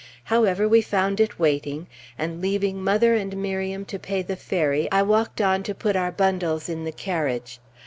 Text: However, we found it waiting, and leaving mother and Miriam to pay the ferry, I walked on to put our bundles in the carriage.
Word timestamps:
However, 0.23 0.67
we 0.67 0.81
found 0.81 1.19
it 1.19 1.37
waiting, 1.37 1.85
and 2.17 2.41
leaving 2.41 2.83
mother 2.83 3.13
and 3.13 3.37
Miriam 3.37 3.85
to 3.85 3.99
pay 3.99 4.23
the 4.23 4.35
ferry, 4.35 4.89
I 4.91 5.03
walked 5.03 5.39
on 5.41 5.61
to 5.61 5.75
put 5.75 5.95
our 5.95 6.11
bundles 6.11 6.69
in 6.69 6.85
the 6.85 6.91
carriage. 6.91 7.59